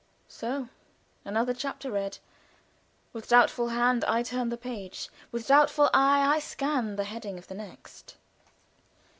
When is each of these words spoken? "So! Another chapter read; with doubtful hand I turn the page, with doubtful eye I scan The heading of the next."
"So! 0.27 0.67
Another 1.23 1.53
chapter 1.53 1.91
read; 1.91 2.17
with 3.13 3.27
doubtful 3.29 3.67
hand 3.69 4.03
I 4.05 4.23
turn 4.23 4.49
the 4.49 4.57
page, 4.57 5.11
with 5.31 5.45
doubtful 5.45 5.91
eye 5.93 6.21
I 6.25 6.39
scan 6.39 6.95
The 6.95 7.03
heading 7.03 7.37
of 7.37 7.45
the 7.45 7.53
next." 7.53 8.15